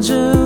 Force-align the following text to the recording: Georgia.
Georgia. 0.00 0.37